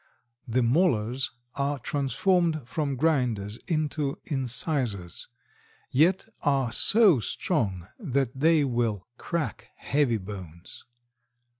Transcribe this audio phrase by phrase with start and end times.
[0.47, 5.27] The molars are transformed from grinders into incisors,
[5.91, 10.85] yet are so strong that they will crack heavy bones.